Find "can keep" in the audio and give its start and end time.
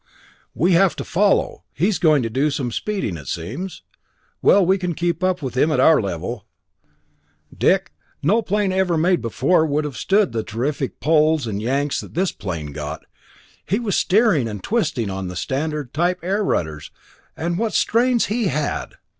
4.79-5.23